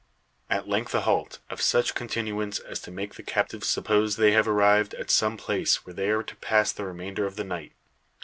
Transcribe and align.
At 0.49 0.67
length 0.67 0.95
a 0.95 1.01
halt; 1.01 1.37
of 1.51 1.61
such 1.61 1.93
continuance, 1.93 2.57
as 2.57 2.79
to 2.79 2.91
make 2.91 3.13
the 3.13 3.21
captives 3.21 3.67
suppose 3.67 4.15
they 4.15 4.31
have 4.31 4.47
arrived 4.47 4.95
at 4.95 5.11
some 5.11 5.37
place 5.37 5.85
where 5.85 5.93
they 5.93 6.09
are 6.09 6.23
to 6.23 6.35
pass 6.37 6.71
the 6.71 6.85
remainder 6.85 7.27
of 7.27 7.35
the 7.35 7.43
night. 7.43 7.73